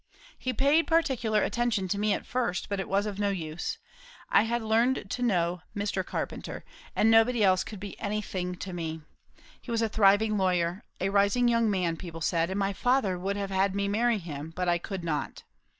[0.35, 3.77] He paid particular attention to me at first; but it was of no use;
[4.31, 6.03] I had learned to know Mr.
[6.03, 9.01] Carpenter, and nobody else could be anything to me.
[9.61, 13.35] He was a thriving lawyer; a rising young man, people said; and my father would
[13.37, 15.43] have had me marry him; but I could not.